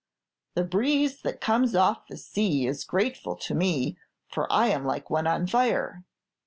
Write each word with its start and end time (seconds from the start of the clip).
'The 0.55 0.63
breeze 0.63 1.21
that 1.21 1.39
comes 1.39 1.75
off 1.75 2.07
the 2.07 2.17
sea 2.17 2.65
is 2.65 2.83
grateful 2.83 3.35
to 3.35 3.53
me, 3.53 3.95
for 4.31 4.51
I 4.51 4.65
am 4.69 4.83
like 4.83 5.11
one 5.11 5.27
on 5.27 5.45
fire.' 5.45 6.03